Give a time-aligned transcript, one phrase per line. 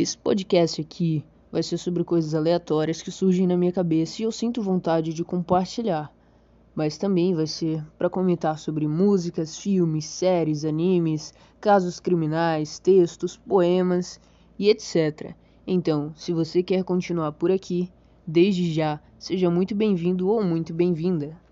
[0.00, 1.22] Esse podcast aqui
[1.52, 5.22] vai ser sobre coisas aleatórias que surgem na minha cabeça e eu sinto vontade de
[5.22, 6.10] compartilhar.
[6.74, 14.18] Mas também vai ser para comentar sobre músicas, filmes, séries, animes, casos criminais, textos, poemas
[14.58, 15.34] e etc.
[15.66, 17.92] Então, se você quer continuar por aqui,
[18.26, 21.38] desde já, seja muito bem-vindo ou muito bem-vinda.